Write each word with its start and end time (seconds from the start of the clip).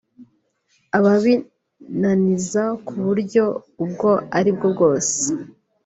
ababinaniza 0.97 2.63
ku 2.85 2.93
buryo 3.05 3.43
ubwo 3.83 4.09
ari 4.37 4.51
bwo 4.55 4.67
bwose 4.73 5.17